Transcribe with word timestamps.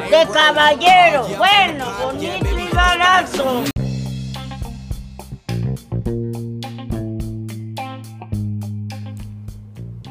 de 0.00 0.26
caballero, 0.32 1.24
bueno, 1.38 1.86
bonito 2.02 2.58
y 2.58 2.74
barato. 2.74 3.62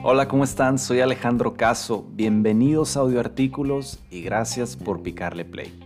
Hola, 0.02 0.28
¿cómo 0.30 0.46
están? 0.46 0.80
Soy 0.80 1.02
Alejandro 1.02 1.56
Caso. 1.56 2.06
Bienvenidos 2.11 2.96
a 2.96 3.02
Audioartículos 3.02 4.00
y 4.10 4.21
gracias 4.21 4.78
por 4.78 5.04
picarle 5.04 5.43
play. 5.43 5.78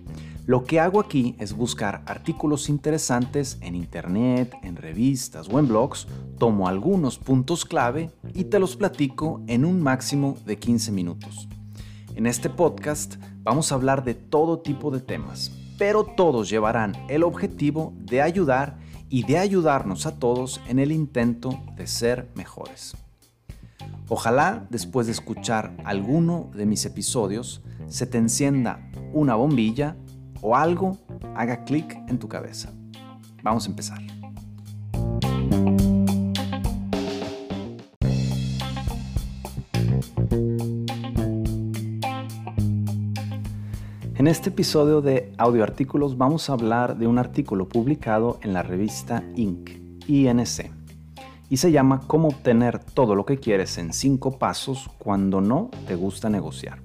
Lo 0.45 0.63
que 0.63 0.79
hago 0.79 0.99
aquí 0.99 1.35
es 1.39 1.53
buscar 1.53 2.03
artículos 2.05 2.69
interesantes 2.69 3.57
en 3.61 3.75
internet, 3.75 4.55
en 4.61 4.75
revistas 4.75 5.49
o 5.49 5.57
en 5.57 5.67
blogs, 5.67 6.07
tomo 6.37 6.67
algunos 6.67 7.17
puntos 7.17 7.65
clave 7.65 8.11
y 8.35 8.45
te 8.45 8.59
los 8.59 8.75
platico 8.75 9.41
en 9.47 9.65
un 9.65 9.81
máximo 9.81 10.37
de 10.45 10.57
15 10.57 10.91
minutos. 10.91 11.47
En 12.15 12.25
este 12.25 12.49
podcast 12.49 13.15
vamos 13.47 13.71
a 13.71 13.75
hablar 13.75 14.03
de 14.03 14.13
todo 14.13 14.59
tipo 14.59 14.91
de 14.91 14.99
temas, 14.99 15.53
pero 15.77 16.03
todos 16.03 16.49
llevarán 16.49 16.97
el 17.07 17.23
objetivo 17.23 17.93
de 17.97 18.21
ayudar 18.21 18.77
y 19.07 19.23
de 19.23 19.37
ayudarnos 19.37 20.05
a 20.05 20.19
todos 20.19 20.59
en 20.67 20.79
el 20.79 20.91
intento 20.91 21.57
de 21.77 21.87
ser 21.87 22.27
mejores. 22.35 22.97
Ojalá 24.09 24.67
después 24.69 25.07
de 25.07 25.13
escuchar 25.13 25.77
alguno 25.85 26.51
de 26.55 26.65
mis 26.65 26.83
episodios 26.83 27.61
se 27.87 28.05
te 28.05 28.17
encienda 28.17 28.91
una 29.13 29.35
bombilla 29.35 29.95
o 30.41 30.57
algo 30.57 30.97
haga 31.33 31.63
clic 31.63 31.97
en 32.09 32.19
tu 32.19 32.27
cabeza. 32.27 32.73
Vamos 33.43 33.65
a 33.65 33.69
empezar. 33.69 34.16
En 44.27 44.31
este 44.31 44.49
episodio 44.49 44.99
de 44.99 45.31
Audio 45.37 45.63
Artículos 45.63 46.17
vamos 46.17 46.49
a 46.49 46.53
hablar 46.53 46.97
de 46.97 47.07
un 47.07 47.17
artículo 47.17 47.69
publicado 47.69 48.39
en 48.43 48.51
la 48.51 48.61
revista 48.61 49.23
Inc. 49.37 49.69
INC 50.05 50.69
y 51.49 51.55
se 51.55 51.71
llama 51.71 52.01
Cómo 52.07 52.27
obtener 52.27 52.77
todo 52.77 53.15
lo 53.15 53.25
que 53.25 53.37
quieres 53.37 53.77
en 53.77 53.93
5 53.93 54.37
pasos 54.37 54.89
cuando 54.97 55.39
no 55.39 55.71
te 55.87 55.95
gusta 55.95 56.29
negociar. 56.29 56.79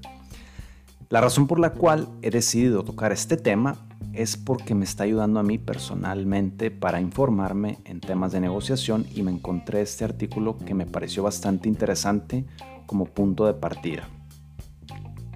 La 1.09 1.21
razón 1.21 1.49
por 1.49 1.59
la 1.59 1.71
cual 1.71 2.07
he 2.23 2.31
decidido 2.31 2.85
tocar 2.85 3.11
este 3.11 3.37
tema 3.37 3.75
es 4.13 4.37
porque 4.37 4.77
me 4.77 4.85
está 4.85 5.03
ayudando 5.03 5.41
a 5.41 5.43
mí 5.43 5.59
personalmente 5.59 6.71
para 6.71 7.01
informarme 7.01 7.81
en 7.87 7.99
temas 7.99 8.31
de 8.31 8.39
negociación 8.39 9.05
y 9.17 9.25
me 9.25 9.33
encontré 9.33 9.81
este 9.81 10.05
artículo 10.05 10.59
que 10.59 10.75
me 10.75 10.87
pareció 10.87 11.25
bastante 11.25 11.69
interesante 11.69 12.45
como 12.87 13.07
punto 13.07 13.47
de 13.47 13.55
partida. 13.55 14.09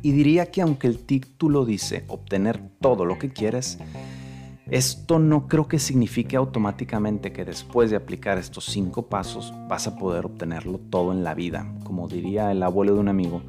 Y 0.07 0.13
diría 0.13 0.53
que 0.53 0.63
aunque 0.63 0.87
el 0.87 1.01
título 1.01 1.65
dice 1.65 2.05
obtener 2.07 2.61
todo 2.81 3.05
lo 3.05 3.19
que 3.19 3.33
quieres, 3.33 3.79
esto 4.71 5.19
no 5.19 5.49
creo 5.49 5.67
que 5.67 5.81
signifique 5.81 6.37
automáticamente 6.37 7.33
que 7.33 7.45
después 7.45 7.91
de 7.91 7.97
aplicar 7.97 8.39
estos 8.39 8.67
cinco 8.67 9.09
pasos 9.09 9.53
vas 9.69 9.89
a 9.89 9.97
poder 9.97 10.25
obtenerlo 10.25 10.79
todo 10.79 11.11
en 11.11 11.25
la 11.25 11.35
vida. 11.35 11.67
Como 11.83 12.07
diría 12.07 12.53
el 12.53 12.63
abuelo 12.63 12.95
de 12.95 13.01
un 13.01 13.09
amigo, 13.09 13.43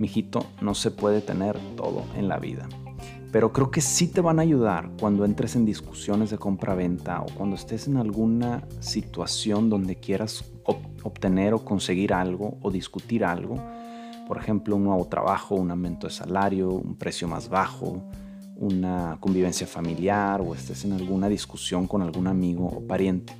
mijito, 0.00 0.44
no 0.60 0.74
se 0.74 0.90
puede 0.90 1.20
tener 1.20 1.56
todo 1.76 2.02
en 2.16 2.26
la 2.26 2.40
vida. 2.40 2.68
Pero 3.30 3.52
creo 3.52 3.70
que 3.70 3.80
sí 3.80 4.08
te 4.08 4.20
van 4.20 4.40
a 4.40 4.42
ayudar 4.42 4.90
cuando 4.98 5.24
entres 5.24 5.54
en 5.54 5.64
discusiones 5.64 6.30
de 6.30 6.38
compra-venta 6.38 7.22
o 7.22 7.26
cuando 7.36 7.54
estés 7.54 7.86
en 7.86 7.98
alguna 7.98 8.64
situación 8.80 9.70
donde 9.70 9.94
quieras 9.94 10.44
obtener 11.04 11.54
o 11.54 11.64
conseguir 11.64 12.12
algo 12.12 12.58
o 12.62 12.72
discutir 12.72 13.24
algo. 13.24 13.62
Por 14.30 14.38
ejemplo, 14.38 14.76
un 14.76 14.84
nuevo 14.84 15.08
trabajo, 15.08 15.56
un 15.56 15.72
aumento 15.72 16.06
de 16.06 16.12
salario, 16.12 16.70
un 16.70 16.94
precio 16.94 17.26
más 17.26 17.48
bajo, 17.48 18.00
una 18.54 19.16
convivencia 19.18 19.66
familiar 19.66 20.40
o 20.40 20.54
estés 20.54 20.84
en 20.84 20.92
alguna 20.92 21.28
discusión 21.28 21.88
con 21.88 22.00
algún 22.00 22.28
amigo 22.28 22.64
o 22.64 22.86
pariente. 22.86 23.32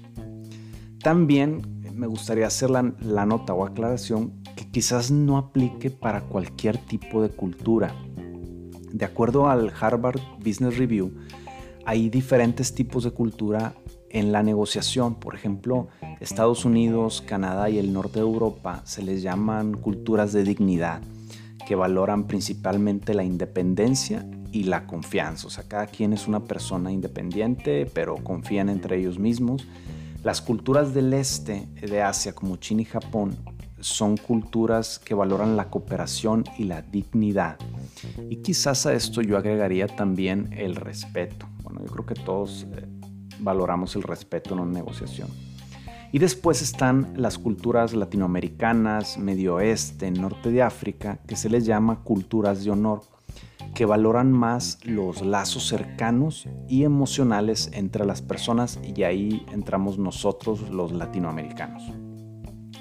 También 1.00 1.62
me 1.94 2.08
gustaría 2.08 2.48
hacer 2.48 2.70
la, 2.70 2.82
nota 3.24 3.54
o 3.54 3.64
aclaración 3.64 4.42
que 4.56 4.68
quizás 4.68 5.12
no 5.12 5.36
aplique 5.38 5.92
para 5.92 6.22
cualquier 6.22 6.76
tipo 6.76 7.22
de 7.22 7.28
cultura. 7.28 7.94
De 8.92 9.04
acuerdo 9.04 9.48
al 9.48 9.72
Harvard 9.80 10.18
Business 10.44 10.76
Review, 10.76 11.12
hay 11.84 12.10
diferentes 12.10 12.74
tipos 12.74 13.04
de 13.04 13.10
cultura 13.10 13.74
en 14.10 14.32
la 14.32 14.42
negociación. 14.42 15.14
Por 15.14 15.34
ejemplo, 15.34 15.88
Estados 16.20 16.64
Unidos, 16.64 17.22
Canadá 17.26 17.70
y 17.70 17.78
el 17.78 17.92
norte 17.92 18.18
de 18.18 18.24
Europa 18.24 18.82
se 18.84 19.02
les 19.02 19.22
llaman 19.22 19.74
culturas 19.74 20.32
de 20.32 20.44
dignidad, 20.44 21.00
que 21.66 21.74
valoran 21.76 22.26
principalmente 22.26 23.14
la 23.14 23.24
independencia 23.24 24.26
y 24.52 24.64
la 24.64 24.86
confianza. 24.86 25.46
O 25.46 25.50
sea, 25.50 25.64
cada 25.68 25.86
quien 25.86 26.12
es 26.12 26.26
una 26.26 26.40
persona 26.40 26.92
independiente, 26.92 27.86
pero 27.86 28.16
confían 28.16 28.68
entre 28.68 28.98
ellos 28.98 29.18
mismos. 29.18 29.66
Las 30.24 30.42
culturas 30.42 30.92
del 30.92 31.14
este 31.14 31.66
de 31.80 32.02
Asia, 32.02 32.34
como 32.34 32.56
China 32.56 32.82
y 32.82 32.86
Japón, 32.86 33.36
son 33.80 34.16
culturas 34.16 34.98
que 34.98 35.14
valoran 35.14 35.56
la 35.56 35.70
cooperación 35.70 36.44
y 36.58 36.64
la 36.64 36.82
dignidad. 36.82 37.58
Y 38.28 38.36
quizás 38.36 38.86
a 38.86 38.94
esto 38.94 39.22
yo 39.22 39.36
agregaría 39.36 39.86
también 39.86 40.52
el 40.52 40.76
respeto. 40.76 41.46
Bueno, 41.62 41.80
yo 41.80 41.92
creo 41.92 42.06
que 42.06 42.14
todos 42.14 42.66
eh, 42.72 42.86
valoramos 43.40 43.96
el 43.96 44.02
respeto 44.02 44.54
en 44.54 44.60
una 44.60 44.72
negociación. 44.72 45.28
Y 46.12 46.18
después 46.18 46.60
están 46.60 47.12
las 47.16 47.38
culturas 47.38 47.94
latinoamericanas, 47.94 49.16
Medio 49.16 49.56
Oeste, 49.56 50.10
Norte 50.10 50.50
de 50.50 50.62
África, 50.62 51.20
que 51.26 51.36
se 51.36 51.48
les 51.48 51.64
llama 51.64 52.02
culturas 52.02 52.64
de 52.64 52.72
honor 52.72 53.02
que 53.74 53.84
valoran 53.84 54.32
más 54.32 54.78
los 54.84 55.22
lazos 55.22 55.68
cercanos 55.68 56.48
y 56.68 56.84
emocionales 56.84 57.70
entre 57.72 58.04
las 58.04 58.22
personas 58.22 58.80
y 58.82 59.02
ahí 59.04 59.46
entramos 59.52 59.98
nosotros 59.98 60.68
los 60.70 60.92
latinoamericanos. 60.92 62.09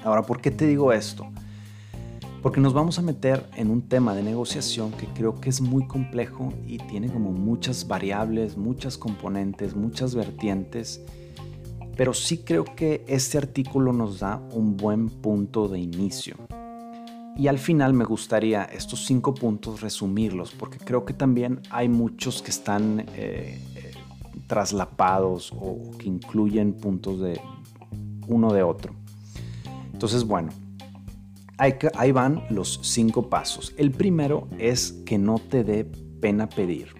Ahora, 0.04 0.22
¿por 0.22 0.40
qué 0.40 0.50
te 0.50 0.66
digo 0.66 0.92
esto? 0.92 1.26
Porque 2.42 2.60
nos 2.60 2.72
vamos 2.72 2.98
a 2.98 3.02
meter 3.02 3.44
en 3.56 3.70
un 3.70 3.82
tema 3.82 4.14
de 4.14 4.22
negociación 4.22 4.92
que 4.92 5.06
creo 5.06 5.40
que 5.40 5.50
es 5.50 5.60
muy 5.60 5.86
complejo 5.86 6.54
y 6.66 6.78
tiene 6.78 7.08
como 7.08 7.32
muchas 7.32 7.86
variables, 7.86 8.56
muchas 8.56 8.96
componentes, 8.96 9.76
muchas 9.76 10.14
vertientes, 10.14 11.02
pero 11.96 12.14
sí 12.14 12.38
creo 12.38 12.64
que 12.64 13.04
este 13.08 13.36
artículo 13.36 13.92
nos 13.92 14.20
da 14.20 14.40
un 14.52 14.78
buen 14.78 15.10
punto 15.10 15.68
de 15.68 15.80
inicio. 15.80 16.36
Y 17.36 17.48
al 17.48 17.58
final 17.58 17.92
me 17.92 18.04
gustaría 18.04 18.64
estos 18.64 19.04
cinco 19.04 19.34
puntos 19.34 19.82
resumirlos, 19.82 20.52
porque 20.52 20.78
creo 20.78 21.04
que 21.04 21.12
también 21.12 21.60
hay 21.68 21.90
muchos 21.90 22.40
que 22.40 22.50
están 22.50 23.00
eh, 23.00 23.06
eh, 23.74 23.92
traslapados 24.46 25.52
o 25.52 25.90
que 25.98 26.08
incluyen 26.08 26.72
puntos 26.72 27.20
de 27.20 27.38
uno 28.28 28.52
de 28.52 28.62
otro. 28.62 28.99
Entonces, 30.00 30.24
bueno, 30.24 30.48
ahí 31.58 32.10
van 32.10 32.42
los 32.48 32.80
cinco 32.82 33.28
pasos. 33.28 33.74
El 33.76 33.90
primero 33.90 34.48
es 34.58 34.92
que 35.04 35.18
no 35.18 35.38
te 35.38 35.62
dé 35.62 35.84
pena 35.84 36.48
pedir. 36.48 36.94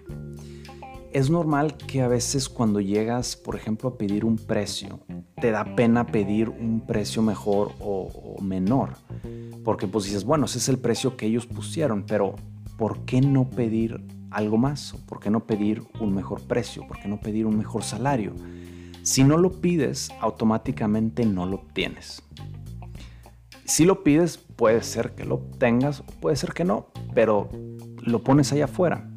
Es 1.11 1.31
normal 1.31 1.77
que 1.77 2.03
a 2.03 2.07
veces 2.07 2.47
cuando 2.47 2.79
llegas, 2.79 3.35
por 3.35 3.55
ejemplo, 3.55 3.89
a 3.89 3.97
pedir 3.97 4.23
un 4.23 4.37
precio, 4.37 4.99
te 5.41 5.49
da 5.49 5.75
pena 5.75 6.05
pedir 6.05 6.49
un 6.49 6.85
precio 6.85 7.23
mejor 7.23 7.71
o, 7.79 8.37
o 8.37 8.41
menor 8.43 8.91
porque 9.63 9.87
pues 9.87 10.05
dices, 10.05 10.23
bueno, 10.23 10.45
ese 10.45 10.59
es 10.59 10.69
el 10.69 10.77
precio 10.77 11.17
que 11.17 11.25
ellos 11.25 11.47
pusieron, 11.47 12.05
pero 12.05 12.35
¿por 12.77 12.99
qué 13.05 13.19
no 13.19 13.49
pedir 13.49 13.99
algo 14.29 14.59
más? 14.59 14.93
¿Por 15.07 15.19
qué 15.19 15.31
no 15.31 15.47
pedir 15.47 15.81
un 15.99 16.13
mejor 16.13 16.41
precio? 16.41 16.87
¿Por 16.87 16.99
qué 16.99 17.07
no 17.07 17.19
pedir 17.19 17.47
un 17.47 17.57
mejor 17.57 17.83
salario? 17.83 18.35
Si 19.01 19.23
no 19.23 19.37
lo 19.37 19.59
pides, 19.59 20.11
automáticamente 20.19 21.25
no 21.25 21.47
lo 21.47 21.55
obtienes. 21.55 22.21
Si 23.71 23.85
lo 23.85 24.03
pides, 24.03 24.37
puede 24.37 24.83
ser 24.83 25.15
que 25.15 25.23
lo 25.23 25.35
obtengas, 25.35 26.03
puede 26.19 26.35
ser 26.35 26.51
que 26.51 26.65
no, 26.65 26.87
pero 27.13 27.47
lo 28.01 28.21
pones 28.21 28.51
allá 28.51 28.65
afuera. 28.65 29.09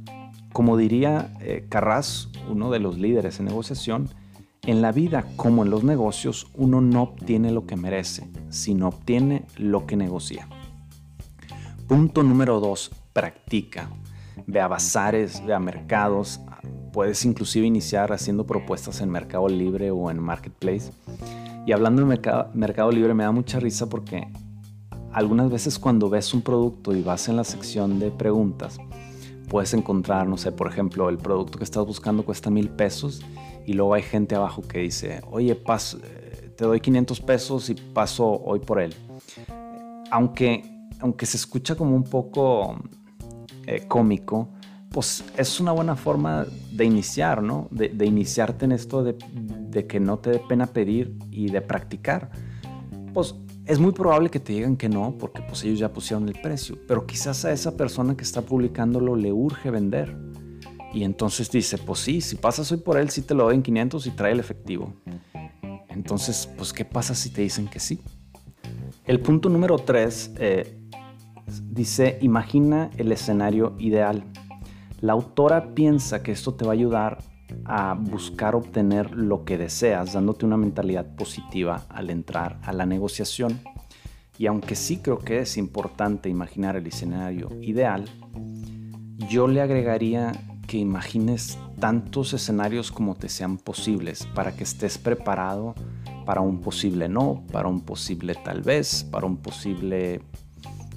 Como 0.52 0.76
diría 0.76 1.32
eh, 1.40 1.66
Carras, 1.68 2.28
uno 2.48 2.70
de 2.70 2.78
los 2.78 2.96
líderes 2.96 3.40
en 3.40 3.46
negociación, 3.46 4.10
en 4.62 4.80
la 4.80 4.92
vida 4.92 5.24
como 5.34 5.64
en 5.64 5.70
los 5.70 5.82
negocios, 5.82 6.46
uno 6.54 6.80
no 6.80 7.02
obtiene 7.02 7.50
lo 7.50 7.66
que 7.66 7.74
merece, 7.74 8.30
sino 8.48 8.86
obtiene 8.86 9.44
lo 9.56 9.86
que 9.86 9.96
negocia. 9.96 10.46
Punto 11.88 12.22
número 12.22 12.60
dos, 12.60 12.92
practica. 13.12 13.90
Ve 14.46 14.60
a 14.60 14.68
bazares, 14.68 15.44
ve 15.44 15.52
a 15.52 15.58
mercados. 15.58 16.40
Puedes 16.92 17.24
inclusive 17.24 17.66
iniciar 17.66 18.12
haciendo 18.12 18.46
propuestas 18.46 19.00
en 19.00 19.10
Mercado 19.10 19.48
Libre 19.48 19.90
o 19.90 20.12
en 20.12 20.22
Marketplace. 20.22 20.92
Y 21.66 21.72
hablando 21.72 22.02
de 22.02 22.08
mercado, 22.08 22.50
mercado 22.54 22.92
Libre 22.92 23.14
me 23.14 23.24
da 23.24 23.32
mucha 23.32 23.58
risa 23.58 23.88
porque 23.88 24.28
algunas 25.14 25.48
veces 25.48 25.78
cuando 25.78 26.10
ves 26.10 26.34
un 26.34 26.42
producto 26.42 26.94
y 26.94 27.00
vas 27.00 27.28
en 27.28 27.36
la 27.36 27.44
sección 27.44 28.00
de 28.00 28.10
preguntas, 28.10 28.78
puedes 29.48 29.72
encontrar, 29.72 30.26
no 30.26 30.36
sé, 30.36 30.50
por 30.50 30.66
ejemplo, 30.66 31.08
el 31.08 31.18
producto 31.18 31.58
que 31.58 31.64
estás 31.64 31.86
buscando 31.86 32.24
cuesta 32.24 32.50
mil 32.50 32.68
pesos 32.68 33.22
y 33.64 33.74
luego 33.74 33.94
hay 33.94 34.02
gente 34.02 34.34
abajo 34.34 34.62
que 34.62 34.80
dice, 34.80 35.22
oye, 35.30 35.52
eh, 35.52 36.52
te 36.56 36.64
doy 36.64 36.80
500 36.80 37.20
pesos 37.20 37.70
y 37.70 37.74
paso 37.74 38.28
hoy 38.28 38.58
por 38.58 38.80
él. 38.80 38.94
Aunque, 40.10 40.62
aunque 40.98 41.26
se 41.26 41.36
escucha 41.36 41.76
como 41.76 41.94
un 41.94 42.04
poco 42.04 42.76
eh, 43.66 43.84
cómico, 43.86 44.48
pues 44.90 45.24
es 45.36 45.60
una 45.60 45.72
buena 45.72 45.94
forma 45.94 46.46
de 46.72 46.84
iniciar, 46.84 47.42
¿no? 47.42 47.68
De, 47.70 48.04
iniciarte 48.04 48.64
en 48.64 48.72
esto 48.72 49.02
de, 49.02 49.16
de, 49.32 49.86
que 49.86 49.98
no 49.98 50.18
te 50.18 50.30
dé 50.30 50.38
pena 50.40 50.66
pedir 50.66 51.16
y 51.30 51.50
de 51.50 51.60
practicar. 51.60 52.30
Pues 53.12 53.34
es 53.66 53.78
muy 53.78 53.92
probable 53.92 54.30
que 54.30 54.40
te 54.40 54.52
digan 54.52 54.76
que 54.76 54.88
no, 54.88 55.16
porque 55.18 55.42
pues 55.42 55.64
ellos 55.64 55.78
ya 55.78 55.92
pusieron 55.92 56.28
el 56.28 56.40
precio, 56.40 56.78
pero 56.86 57.06
quizás 57.06 57.44
a 57.44 57.52
esa 57.52 57.76
persona 57.76 58.16
que 58.16 58.22
está 58.22 58.42
publicándolo 58.42 59.16
le 59.16 59.32
urge 59.32 59.70
vender. 59.70 60.16
Y 60.92 61.02
entonces 61.02 61.50
dice, 61.50 61.78
pues 61.78 62.00
sí, 62.00 62.20
si 62.20 62.36
pasas 62.36 62.70
hoy 62.70 62.78
por 62.78 62.98
él, 62.98 63.10
sí 63.10 63.22
te 63.22 63.34
lo 63.34 63.44
doy 63.44 63.56
en 63.56 63.62
500 63.62 64.06
y 64.06 64.10
trae 64.10 64.32
el 64.32 64.40
efectivo. 64.40 64.92
Entonces, 65.88 66.48
pues, 66.56 66.72
¿qué 66.72 66.84
pasa 66.84 67.14
si 67.14 67.30
te 67.30 67.42
dicen 67.42 67.66
que 67.66 67.80
sí? 67.80 68.00
El 69.04 69.20
punto 69.20 69.48
número 69.48 69.78
3 69.78 70.32
eh, 70.38 70.78
dice, 71.70 72.18
imagina 72.20 72.90
el 72.96 73.10
escenario 73.12 73.74
ideal. 73.78 74.24
La 75.00 75.14
autora 75.14 75.74
piensa 75.74 76.22
que 76.22 76.32
esto 76.32 76.54
te 76.54 76.64
va 76.64 76.72
a 76.72 76.74
ayudar 76.74 77.18
a 77.64 77.94
buscar 77.94 78.54
obtener 78.54 79.12
lo 79.12 79.44
que 79.44 79.58
deseas, 79.58 80.12
dándote 80.12 80.46
una 80.46 80.56
mentalidad 80.56 81.14
positiva 81.16 81.86
al 81.88 82.10
entrar 82.10 82.58
a 82.62 82.72
la 82.72 82.86
negociación. 82.86 83.60
Y 84.38 84.46
aunque 84.46 84.74
sí 84.74 84.98
creo 84.98 85.18
que 85.18 85.38
es 85.38 85.56
importante 85.56 86.28
imaginar 86.28 86.76
el 86.76 86.86
escenario 86.86 87.50
ideal, 87.60 88.04
yo 89.28 89.46
le 89.46 89.60
agregaría 89.60 90.32
que 90.66 90.78
imagines 90.78 91.58
tantos 91.78 92.32
escenarios 92.32 92.90
como 92.90 93.14
te 93.14 93.28
sean 93.28 93.58
posibles 93.58 94.26
para 94.34 94.56
que 94.56 94.64
estés 94.64 94.98
preparado 94.98 95.74
para 96.24 96.40
un 96.40 96.60
posible 96.60 97.08
no, 97.08 97.44
para 97.52 97.68
un 97.68 97.80
posible 97.82 98.34
tal 98.34 98.62
vez, 98.62 99.04
para 99.04 99.26
un 99.26 99.36
posible 99.36 100.22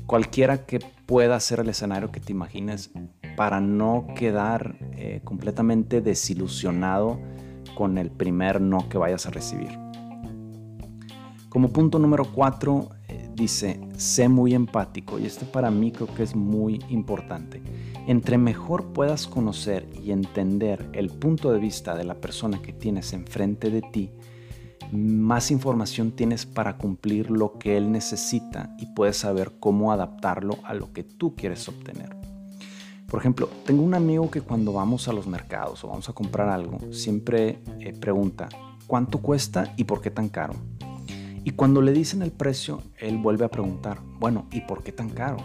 cualquiera 0.05 0.65
que 0.65 0.79
pueda 1.05 1.39
ser 1.39 1.59
el 1.59 1.69
escenario 1.69 2.11
que 2.11 2.19
te 2.19 2.31
imagines 2.31 2.91
para 3.37 3.61
no 3.61 4.07
quedar 4.15 4.75
eh, 4.93 5.21
completamente 5.23 6.01
desilusionado 6.01 7.19
con 7.75 7.99
el 7.99 8.09
primer 8.09 8.59
no 8.59 8.89
que 8.89 8.97
vayas 8.97 9.27
a 9.27 9.29
recibir. 9.29 9.77
Como 11.47 11.69
punto 11.69 11.99
número 11.99 12.25
cuatro, 12.33 12.89
eh, 13.07 13.29
dice, 13.35 13.79
sé 13.95 14.27
muy 14.27 14.55
empático 14.55 15.19
y 15.19 15.27
este 15.27 15.45
para 15.45 15.69
mí 15.69 15.91
creo 15.91 16.07
que 16.15 16.23
es 16.23 16.35
muy 16.35 16.83
importante. 16.89 17.61
Entre 18.07 18.39
mejor 18.39 18.91
puedas 18.91 19.27
conocer 19.27 19.87
y 20.03 20.11
entender 20.11 20.89
el 20.93 21.11
punto 21.11 21.51
de 21.51 21.59
vista 21.59 21.93
de 21.95 22.05
la 22.05 22.15
persona 22.15 22.59
que 22.63 22.73
tienes 22.73 23.13
enfrente 23.13 23.69
de 23.69 23.83
ti, 23.83 24.09
más 24.91 25.51
información 25.51 26.11
tienes 26.11 26.47
para 26.47 26.79
cumplir 26.79 27.29
lo 27.29 27.59
que 27.59 27.77
él 27.77 27.91
necesita 27.91 28.75
y 28.79 28.87
puedes 28.95 29.17
saber 29.17 29.51
cómo 29.59 29.91
adaptarlo 29.91 30.57
a 30.63 30.73
lo 30.73 30.91
que 30.91 31.03
tú 31.03 31.35
quieres 31.35 31.69
obtener. 31.69 32.16
Por 33.07 33.21
ejemplo, 33.21 33.49
tengo 33.65 33.83
un 33.83 33.93
amigo 33.93 34.29
que 34.29 34.41
cuando 34.41 34.73
vamos 34.73 35.07
a 35.07 35.13
los 35.13 35.27
mercados 35.27 35.81
o 35.83 35.87
vamos 35.87 36.09
a 36.09 36.13
comprar 36.13 36.49
algo, 36.49 36.77
siempre 36.91 37.59
eh, 37.79 37.93
pregunta, 37.93 38.49
¿cuánto 38.85 39.19
cuesta 39.19 39.73
y 39.77 39.85
por 39.85 40.01
qué 40.01 40.11
tan 40.11 40.27
caro? 40.27 40.55
Y 41.45 41.51
cuando 41.51 41.81
le 41.81 41.93
dicen 41.93 42.21
el 42.21 42.31
precio, 42.31 42.81
él 42.97 43.17
vuelve 43.17 43.45
a 43.45 43.47
preguntar, 43.47 44.01
bueno, 44.19 44.47
¿y 44.51 44.59
por 44.61 44.83
qué 44.83 44.91
tan 44.91 45.09
caro? 45.09 45.37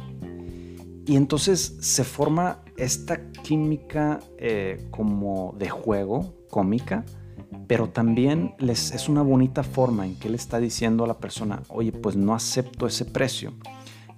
Y 1.06 1.14
entonces 1.14 1.76
se 1.80 2.02
forma 2.02 2.58
esta 2.76 3.30
química 3.30 4.18
eh, 4.38 4.88
como 4.90 5.54
de 5.56 5.70
juego, 5.70 6.34
cómica, 6.50 7.04
pero 7.68 7.88
también 7.90 8.56
es 8.58 9.08
una 9.08 9.22
bonita 9.22 9.62
forma 9.62 10.04
en 10.04 10.16
que 10.16 10.26
él 10.26 10.34
está 10.34 10.58
diciendo 10.58 11.04
a 11.04 11.06
la 11.06 11.18
persona, 11.18 11.62
oye, 11.68 11.92
pues 11.92 12.16
no 12.16 12.34
acepto 12.34 12.88
ese 12.88 13.04
precio 13.04 13.52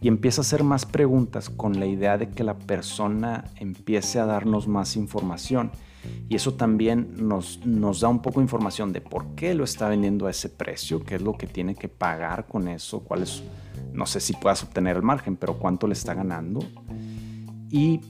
y 0.04 0.08
empieza 0.08 0.42
a 0.42 0.44
hacer 0.44 0.64
más 0.64 0.84
preguntas 0.84 1.48
con 1.48 1.80
la 1.80 1.86
idea 1.86 2.18
de 2.18 2.28
que 2.28 2.44
la 2.44 2.58
persona 2.58 3.44
empiece 3.56 4.20
a 4.20 4.26
darnos 4.26 4.68
más 4.68 4.96
información. 4.96 5.70
Y 6.28 6.36
eso 6.36 6.52
también 6.52 7.26
nos, 7.26 7.64
nos 7.64 8.00
da 8.00 8.08
un 8.08 8.20
poco 8.20 8.40
de 8.40 8.44
información 8.44 8.92
de 8.92 9.00
por 9.00 9.34
qué 9.34 9.54
lo 9.54 9.64
está 9.64 9.88
vendiendo 9.88 10.26
a 10.26 10.30
ese 10.30 10.50
precio, 10.50 11.02
qué 11.02 11.14
es 11.14 11.22
lo 11.22 11.38
que 11.38 11.46
tiene 11.46 11.74
que 11.74 11.88
pagar 11.88 12.46
con 12.46 12.68
eso, 12.68 13.00
cuál 13.00 13.22
es, 13.22 13.42
no 13.94 14.04
sé 14.04 14.20
si 14.20 14.34
puedas 14.34 14.62
obtener 14.62 14.96
el 14.96 15.02
margen, 15.02 15.36
pero 15.36 15.58
cuánto 15.58 15.86
le 15.86 15.94
está 15.94 16.12
ganando. 16.12 16.60
Y 17.70 18.02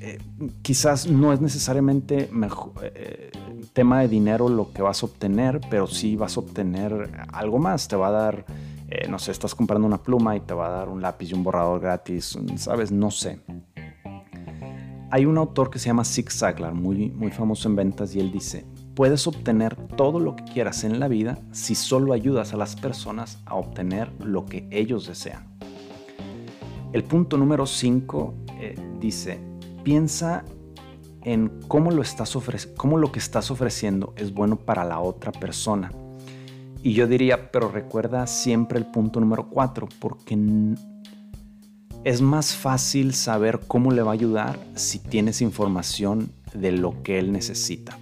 eh, 0.00 0.18
quizás 0.62 1.06
no 1.06 1.32
es 1.32 1.40
necesariamente 1.40 2.28
mejor, 2.32 2.72
eh, 2.82 3.30
tema 3.72 4.00
de 4.00 4.08
dinero 4.08 4.48
lo 4.48 4.72
que 4.72 4.82
vas 4.82 5.04
a 5.04 5.06
obtener, 5.06 5.60
pero 5.70 5.86
sí 5.86 6.16
vas 6.16 6.36
a 6.36 6.40
obtener 6.40 7.26
algo 7.32 7.60
más, 7.60 7.86
te 7.86 7.94
va 7.94 8.08
a 8.08 8.10
dar 8.10 8.44
eh, 8.88 9.08
no 9.08 9.18
sé, 9.18 9.32
estás 9.32 9.54
comprando 9.54 9.86
una 9.86 10.02
pluma 10.02 10.36
y 10.36 10.40
te 10.40 10.54
va 10.54 10.68
a 10.68 10.70
dar 10.70 10.88
un 10.88 11.02
lápiz 11.02 11.30
y 11.30 11.34
un 11.34 11.42
borrador 11.42 11.80
gratis, 11.80 12.38
¿sabes? 12.56 12.92
No 12.92 13.10
sé. 13.10 13.40
Hay 15.10 15.26
un 15.26 15.38
autor 15.38 15.70
que 15.70 15.78
se 15.78 15.86
llama 15.86 16.04
Zig 16.04 16.30
Ziglar, 16.30 16.72
muy, 16.72 17.10
muy 17.10 17.30
famoso 17.30 17.68
en 17.68 17.76
ventas, 17.76 18.14
y 18.14 18.20
él 18.20 18.30
dice, 18.30 18.64
puedes 18.94 19.26
obtener 19.26 19.74
todo 19.96 20.20
lo 20.20 20.36
que 20.36 20.44
quieras 20.44 20.84
en 20.84 21.00
la 21.00 21.08
vida 21.08 21.38
si 21.52 21.74
solo 21.74 22.12
ayudas 22.12 22.52
a 22.52 22.56
las 22.56 22.76
personas 22.76 23.38
a 23.44 23.56
obtener 23.56 24.12
lo 24.20 24.46
que 24.46 24.68
ellos 24.70 25.06
desean. 25.06 25.58
El 26.92 27.02
punto 27.02 27.36
número 27.36 27.66
5 27.66 28.34
eh, 28.60 28.74
dice, 29.00 29.40
piensa 29.82 30.44
en 31.22 31.60
cómo 31.66 31.90
lo, 31.90 32.02
estás 32.02 32.36
cómo 32.76 32.98
lo 32.98 33.10
que 33.10 33.18
estás 33.18 33.50
ofreciendo 33.50 34.14
es 34.16 34.32
bueno 34.32 34.56
para 34.56 34.84
la 34.84 35.00
otra 35.00 35.32
persona 35.32 35.90
y 36.86 36.92
yo 36.92 37.08
diría, 37.08 37.50
pero 37.50 37.68
recuerda 37.68 38.28
siempre 38.28 38.78
el 38.78 38.86
punto 38.86 39.18
número 39.18 39.48
cuatro, 39.48 39.88
porque 39.98 40.38
es 42.04 42.20
más 42.20 42.54
fácil 42.54 43.12
saber 43.12 43.58
cómo 43.66 43.90
le 43.90 44.02
va 44.02 44.12
a 44.12 44.14
ayudar 44.14 44.56
si 44.76 45.00
tienes 45.00 45.42
información 45.42 46.30
de 46.54 46.70
lo 46.70 47.02
que 47.02 47.18
él 47.18 47.32
necesita. 47.32 47.98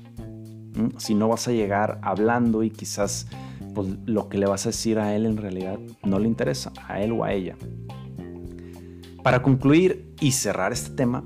Si 0.98 1.14
no 1.14 1.28
vas 1.28 1.48
a 1.48 1.52
llegar 1.52 1.98
hablando 2.02 2.62
y 2.62 2.68
quizás 2.68 3.26
pues, 3.74 3.88
lo 4.04 4.28
que 4.28 4.36
le 4.36 4.44
vas 4.44 4.66
a 4.66 4.68
decir 4.68 4.98
a 4.98 5.16
él 5.16 5.24
en 5.24 5.38
realidad 5.38 5.78
no 6.02 6.18
le 6.18 6.28
interesa, 6.28 6.70
a 6.86 7.00
él 7.00 7.12
o 7.12 7.24
a 7.24 7.32
ella. 7.32 7.56
Para 9.22 9.40
concluir 9.40 10.12
y 10.20 10.32
cerrar 10.32 10.74
este 10.74 10.90
tema, 10.90 11.24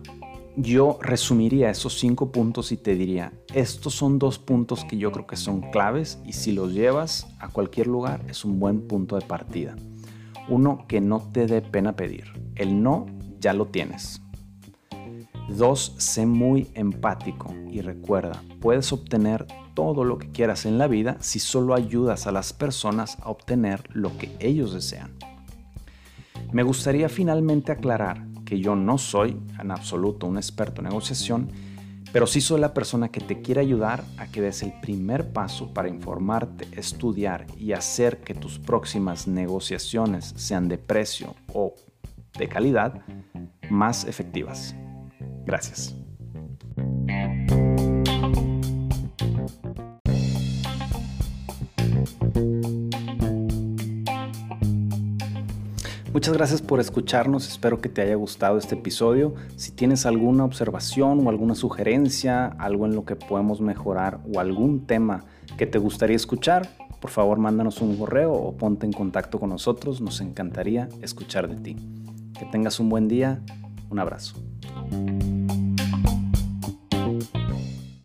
yo 0.60 0.98
resumiría 1.00 1.70
esos 1.70 1.96
cinco 2.00 2.32
puntos 2.32 2.72
y 2.72 2.76
te 2.76 2.96
diría, 2.96 3.32
estos 3.54 3.94
son 3.94 4.18
dos 4.18 4.40
puntos 4.40 4.84
que 4.84 4.98
yo 4.98 5.12
creo 5.12 5.24
que 5.24 5.36
son 5.36 5.60
claves 5.70 6.18
y 6.26 6.32
si 6.32 6.50
los 6.50 6.72
llevas 6.72 7.28
a 7.38 7.48
cualquier 7.48 7.86
lugar 7.86 8.24
es 8.28 8.44
un 8.44 8.58
buen 8.58 8.88
punto 8.88 9.14
de 9.16 9.24
partida. 9.24 9.76
Uno, 10.48 10.84
que 10.88 11.00
no 11.00 11.20
te 11.32 11.46
dé 11.46 11.62
pena 11.62 11.94
pedir. 11.94 12.32
El 12.56 12.82
no 12.82 13.06
ya 13.38 13.52
lo 13.52 13.66
tienes. 13.66 14.20
Dos, 15.48 15.94
sé 15.98 16.26
muy 16.26 16.66
empático 16.74 17.54
y 17.70 17.80
recuerda, 17.80 18.42
puedes 18.60 18.92
obtener 18.92 19.46
todo 19.74 20.02
lo 20.02 20.18
que 20.18 20.32
quieras 20.32 20.66
en 20.66 20.76
la 20.76 20.88
vida 20.88 21.18
si 21.20 21.38
solo 21.38 21.74
ayudas 21.74 22.26
a 22.26 22.32
las 22.32 22.52
personas 22.52 23.16
a 23.20 23.30
obtener 23.30 23.84
lo 23.92 24.16
que 24.18 24.34
ellos 24.40 24.74
desean. 24.74 25.12
Me 26.50 26.64
gustaría 26.64 27.08
finalmente 27.08 27.70
aclarar 27.70 28.27
que 28.48 28.60
yo 28.60 28.74
no 28.74 28.96
soy 28.96 29.36
en 29.60 29.70
absoluto 29.70 30.26
un 30.26 30.38
experto 30.38 30.80
en 30.80 30.88
negociación, 30.88 31.50
pero 32.14 32.26
sí 32.26 32.40
soy 32.40 32.58
la 32.58 32.72
persona 32.72 33.10
que 33.10 33.20
te 33.20 33.42
quiere 33.42 33.60
ayudar 33.60 34.02
a 34.16 34.26
que 34.28 34.40
des 34.40 34.62
el 34.62 34.72
primer 34.80 35.34
paso 35.34 35.74
para 35.74 35.90
informarte, 35.90 36.66
estudiar 36.72 37.46
y 37.58 37.72
hacer 37.74 38.20
que 38.20 38.32
tus 38.32 38.58
próximas 38.58 39.28
negociaciones 39.28 40.32
sean 40.38 40.66
de 40.66 40.78
precio 40.78 41.36
o 41.52 41.74
de 42.38 42.48
calidad 42.48 43.02
más 43.68 44.06
efectivas. 44.06 44.74
Gracias. 45.44 45.94
Muchas 56.28 56.36
gracias 56.36 56.60
por 56.60 56.78
escucharnos, 56.78 57.48
espero 57.48 57.80
que 57.80 57.88
te 57.88 58.02
haya 58.02 58.14
gustado 58.14 58.58
este 58.58 58.74
episodio. 58.74 59.34
Si 59.56 59.72
tienes 59.72 60.04
alguna 60.04 60.44
observación 60.44 61.26
o 61.26 61.30
alguna 61.30 61.54
sugerencia, 61.54 62.48
algo 62.58 62.84
en 62.84 62.94
lo 62.94 63.06
que 63.06 63.16
podemos 63.16 63.62
mejorar 63.62 64.20
o 64.30 64.38
algún 64.38 64.86
tema 64.86 65.24
que 65.56 65.64
te 65.64 65.78
gustaría 65.78 66.16
escuchar, 66.16 66.68
por 67.00 67.10
favor 67.10 67.38
mándanos 67.38 67.80
un 67.80 67.96
correo 67.96 68.34
o 68.34 68.54
ponte 68.58 68.84
en 68.84 68.92
contacto 68.92 69.40
con 69.40 69.48
nosotros, 69.48 70.02
nos 70.02 70.20
encantaría 70.20 70.90
escuchar 71.00 71.48
de 71.48 71.56
ti. 71.56 71.76
Que 72.38 72.44
tengas 72.44 72.78
un 72.78 72.90
buen 72.90 73.08
día, 73.08 73.40
un 73.88 73.98
abrazo. 73.98 74.34